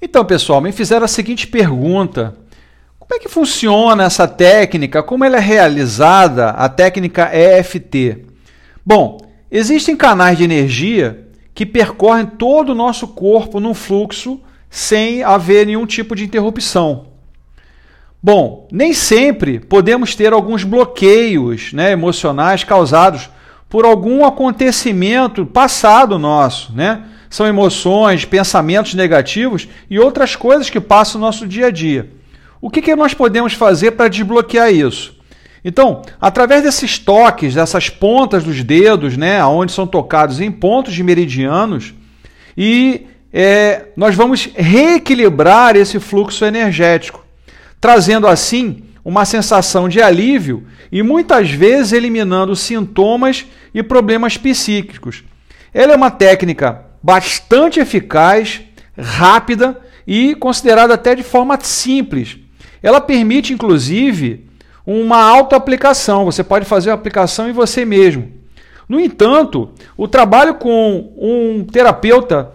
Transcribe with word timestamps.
Então, 0.00 0.24
pessoal, 0.24 0.60
me 0.60 0.72
fizeram 0.72 1.04
a 1.04 1.08
seguinte 1.08 1.46
pergunta: 1.46 2.36
como 2.98 3.14
é 3.14 3.18
que 3.18 3.28
funciona 3.28 4.04
essa 4.04 4.28
técnica? 4.28 5.02
Como 5.02 5.24
ela 5.24 5.36
é 5.36 5.40
realizada, 5.40 6.50
a 6.50 6.68
técnica 6.68 7.30
EFT? 7.32 8.24
Bom, 8.84 9.18
existem 9.50 9.96
canais 9.96 10.36
de 10.36 10.44
energia 10.44 11.26
que 11.54 11.64
percorrem 11.64 12.26
todo 12.26 12.70
o 12.70 12.74
nosso 12.74 13.08
corpo 13.08 13.58
num 13.58 13.74
fluxo 13.74 14.40
sem 14.68 15.22
haver 15.22 15.66
nenhum 15.66 15.86
tipo 15.86 16.14
de 16.14 16.24
interrupção. 16.24 17.06
Bom, 18.22 18.66
nem 18.70 18.92
sempre 18.92 19.60
podemos 19.60 20.14
ter 20.14 20.32
alguns 20.32 20.64
bloqueios 20.64 21.72
né, 21.72 21.92
emocionais 21.92 22.64
causados 22.64 23.30
por 23.68 23.84
algum 23.84 24.24
acontecimento 24.24 25.46
passado 25.46 26.18
nosso, 26.18 26.72
né? 26.74 27.04
São 27.28 27.46
emoções, 27.46 28.24
pensamentos 28.24 28.94
negativos 28.94 29.68
e 29.90 29.98
outras 29.98 30.36
coisas 30.36 30.70
que 30.70 30.80
passam 30.80 31.20
no 31.20 31.26
nosso 31.26 31.46
dia 31.46 31.66
a 31.66 31.70
dia. 31.70 32.10
O 32.60 32.70
que, 32.70 32.82
que 32.82 32.96
nós 32.96 33.14
podemos 33.14 33.52
fazer 33.52 33.92
para 33.92 34.08
desbloquear 34.08 34.72
isso? 34.72 35.16
Então, 35.64 36.02
através 36.20 36.62
desses 36.62 36.98
toques, 36.98 37.54
dessas 37.54 37.88
pontas 37.90 38.44
dos 38.44 38.62
dedos, 38.62 39.16
né, 39.16 39.44
onde 39.44 39.72
são 39.72 39.86
tocados 39.86 40.40
em 40.40 40.50
pontos 40.50 40.94
de 40.94 41.02
meridianos, 41.02 41.92
e 42.56 43.06
é, 43.32 43.86
nós 43.96 44.14
vamos 44.14 44.48
reequilibrar 44.54 45.76
esse 45.76 45.98
fluxo 45.98 46.44
energético, 46.44 47.24
trazendo 47.80 48.26
assim 48.26 48.84
uma 49.04 49.24
sensação 49.24 49.88
de 49.88 50.00
alívio 50.00 50.66
e 50.90 51.02
muitas 51.02 51.50
vezes 51.50 51.92
eliminando 51.92 52.56
sintomas 52.56 53.44
e 53.74 53.82
problemas 53.82 54.36
psíquicos. 54.36 55.22
Ela 55.74 55.92
é 55.92 55.96
uma 55.96 56.10
técnica 56.10 56.85
bastante 57.06 57.78
eficaz, 57.78 58.62
rápida 58.98 59.80
e 60.04 60.34
considerada 60.34 60.94
até 60.94 61.14
de 61.14 61.22
forma 61.22 61.56
simples. 61.62 62.36
Ela 62.82 63.00
permite, 63.00 63.52
inclusive, 63.52 64.44
uma 64.84 65.22
autoaplicação. 65.22 66.24
Você 66.24 66.42
pode 66.42 66.64
fazer 66.64 66.90
a 66.90 66.94
aplicação 66.94 67.48
em 67.48 67.52
você 67.52 67.84
mesmo. 67.84 68.32
No 68.88 68.98
entanto, 68.98 69.70
o 69.96 70.08
trabalho 70.08 70.54
com 70.54 71.12
um 71.16 71.64
terapeuta 71.64 72.50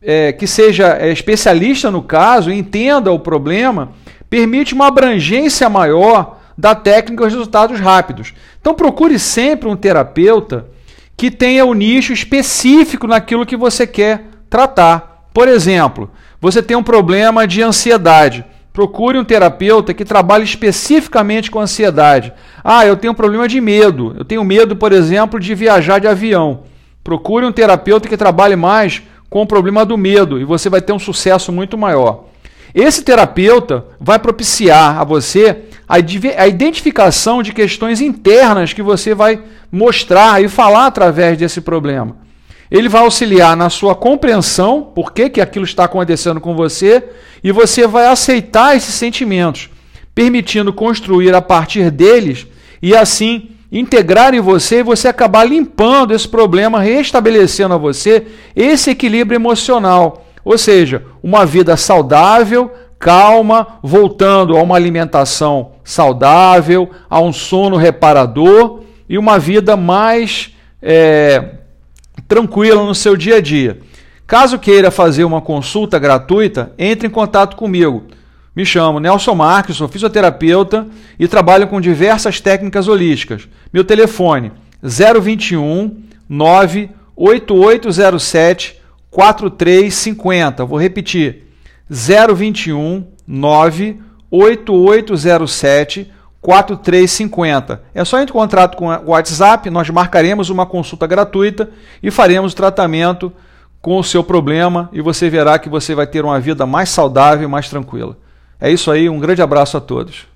é, 0.00 0.32
que 0.32 0.46
seja 0.46 0.96
é, 0.98 1.12
especialista 1.12 1.90
no 1.90 2.02
caso, 2.02 2.50
entenda 2.50 3.12
o 3.12 3.18
problema, 3.18 3.92
permite 4.30 4.72
uma 4.72 4.86
abrangência 4.86 5.68
maior 5.68 6.40
da 6.56 6.74
técnica 6.74 7.24
e 7.24 7.28
resultados 7.28 7.78
rápidos. 7.80 8.32
Então 8.58 8.72
procure 8.72 9.18
sempre 9.18 9.68
um 9.68 9.76
terapeuta 9.76 10.72
que 11.16 11.30
tenha 11.30 11.64
o 11.64 11.70
um 11.70 11.74
nicho 11.74 12.12
específico 12.12 13.06
naquilo 13.06 13.46
que 13.46 13.56
você 13.56 13.86
quer 13.86 14.24
tratar. 14.50 15.28
Por 15.32 15.48
exemplo, 15.48 16.10
você 16.40 16.62
tem 16.62 16.76
um 16.76 16.82
problema 16.82 17.46
de 17.46 17.62
ansiedade. 17.62 18.44
Procure 18.72 19.18
um 19.18 19.24
terapeuta 19.24 19.94
que 19.94 20.04
trabalhe 20.04 20.44
especificamente 20.44 21.50
com 21.50 21.60
ansiedade. 21.60 22.32
Ah, 22.62 22.84
eu 22.84 22.96
tenho 22.96 23.12
um 23.12 23.16
problema 23.16 23.46
de 23.46 23.60
medo. 23.60 24.14
Eu 24.18 24.24
tenho 24.24 24.44
medo, 24.44 24.74
por 24.74 24.92
exemplo, 24.92 25.38
de 25.38 25.54
viajar 25.54 26.00
de 26.00 26.08
avião. 26.08 26.64
Procure 27.02 27.46
um 27.46 27.52
terapeuta 27.52 28.08
que 28.08 28.16
trabalhe 28.16 28.56
mais 28.56 29.02
com 29.30 29.42
o 29.42 29.46
problema 29.46 29.84
do 29.84 29.98
medo 29.98 30.40
e 30.40 30.44
você 30.44 30.68
vai 30.68 30.80
ter 30.80 30.92
um 30.92 30.98
sucesso 30.98 31.52
muito 31.52 31.78
maior. 31.78 32.24
Esse 32.74 33.02
terapeuta 33.02 33.84
vai 34.00 34.18
propiciar 34.18 35.00
a 35.00 35.04
você 35.04 35.62
a 35.88 36.46
identificação 36.46 37.42
de 37.42 37.52
questões 37.52 38.00
internas 38.00 38.72
que 38.72 38.82
você 38.82 39.14
vai 39.14 39.42
mostrar 39.70 40.42
e 40.42 40.48
falar 40.48 40.86
através 40.86 41.36
desse 41.36 41.60
problema. 41.60 42.16
Ele 42.70 42.88
vai 42.88 43.02
auxiliar 43.02 43.56
na 43.56 43.68
sua 43.68 43.94
compreensão, 43.94 44.82
por 44.94 45.12
que, 45.12 45.28
que 45.28 45.40
aquilo 45.40 45.64
está 45.64 45.84
acontecendo 45.84 46.40
com 46.40 46.56
você, 46.56 47.04
e 47.42 47.52
você 47.52 47.86
vai 47.86 48.06
aceitar 48.06 48.76
esses 48.76 48.94
sentimentos, 48.94 49.68
permitindo 50.14 50.72
construir 50.72 51.34
a 51.34 51.42
partir 51.42 51.90
deles 51.90 52.46
e 52.82 52.96
assim 52.96 53.50
integrar 53.70 54.34
em 54.34 54.40
você 54.40 54.78
e 54.78 54.84
você 54.84 55.08
acabar 55.08 55.44
limpando 55.44 56.14
esse 56.14 56.28
problema, 56.28 56.80
restabelecendo 56.80 57.74
a 57.74 57.78
você 57.78 58.26
esse 58.54 58.90
equilíbrio 58.90 59.36
emocional. 59.36 60.26
Ou 60.44 60.56
seja, 60.56 61.04
uma 61.22 61.44
vida 61.44 61.76
saudável, 61.76 62.70
calma, 63.04 63.78
voltando 63.82 64.56
a 64.56 64.62
uma 64.62 64.76
alimentação 64.76 65.72
saudável, 65.84 66.90
a 67.10 67.20
um 67.20 67.34
sono 67.34 67.76
reparador 67.76 68.80
e 69.06 69.18
uma 69.18 69.38
vida 69.38 69.76
mais 69.76 70.54
é, 70.80 71.50
tranquila 72.26 72.82
no 72.82 72.94
seu 72.94 73.14
dia 73.14 73.36
a 73.36 73.42
dia. 73.42 73.78
Caso 74.26 74.58
queira 74.58 74.90
fazer 74.90 75.24
uma 75.24 75.42
consulta 75.42 75.98
gratuita, 75.98 76.72
entre 76.78 77.06
em 77.06 77.10
contato 77.10 77.56
comigo. 77.56 78.04
Me 78.56 78.64
chamo 78.64 78.98
Nelson 78.98 79.34
Marques, 79.34 79.76
sou 79.76 79.86
fisioterapeuta 79.86 80.86
e 81.18 81.28
trabalho 81.28 81.68
com 81.68 81.82
diversas 81.82 82.40
técnicas 82.40 82.88
holísticas. 82.88 83.46
Meu 83.70 83.84
telefone 83.84 84.50
021 84.82 85.94
98807 86.26 88.80
4350. 89.10 90.64
Vou 90.64 90.80
repetir. 90.80 91.43
021 91.88 93.06
98807 93.26 96.12
4350. 96.40 97.82
É 97.94 98.04
só 98.04 98.20
entrar 98.20 98.30
em 98.30 98.38
contato 98.38 98.76
com 98.76 98.88
o 98.88 99.10
WhatsApp, 99.10 99.70
nós 99.70 99.88
marcaremos 99.88 100.50
uma 100.50 100.66
consulta 100.66 101.06
gratuita 101.06 101.70
e 102.02 102.10
faremos 102.10 102.52
o 102.52 102.56
tratamento 102.56 103.32
com 103.80 103.98
o 103.98 104.04
seu 104.04 104.22
problema 104.22 104.90
e 104.92 105.00
você 105.00 105.30
verá 105.30 105.58
que 105.58 105.70
você 105.70 105.94
vai 105.94 106.06
ter 106.06 106.22
uma 106.22 106.38
vida 106.38 106.66
mais 106.66 106.90
saudável 106.90 107.48
e 107.48 107.50
mais 107.50 107.70
tranquila. 107.70 108.18
É 108.60 108.70
isso 108.70 108.90
aí, 108.90 109.08
um 109.08 109.18
grande 109.18 109.40
abraço 109.40 109.78
a 109.78 109.80
todos. 109.80 110.26